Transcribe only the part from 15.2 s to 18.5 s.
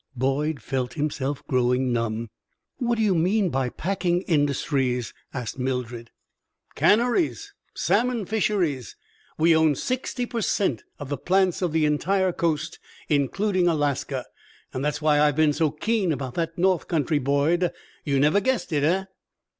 I've been so keen about that north country, Boyd. You never